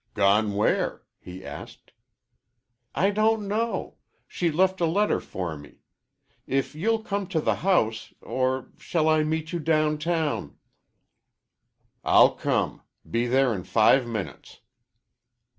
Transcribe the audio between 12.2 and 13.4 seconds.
come. Be